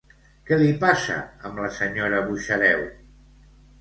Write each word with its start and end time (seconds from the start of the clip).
Què 0.47 0.57
li 0.61 0.69
passa 0.83 1.17
amb 1.49 1.61
la 1.65 1.69
senyora 1.81 2.23
Buxareu? 2.31 2.83